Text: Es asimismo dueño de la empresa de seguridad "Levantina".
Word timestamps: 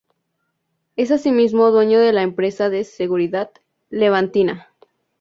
Es 0.95 1.11
asimismo 1.11 1.69
dueño 1.69 1.99
de 1.99 2.11
la 2.11 2.23
empresa 2.23 2.69
de 2.71 2.83
seguridad 2.85 3.51
"Levantina". 3.91 4.69